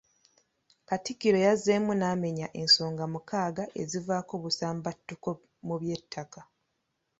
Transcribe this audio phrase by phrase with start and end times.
[0.87, 5.29] Katikkiro yazzeemu n’amenya ensonga mukaaga ezivaako obusambattuko
[5.67, 6.41] mu by’ettaka.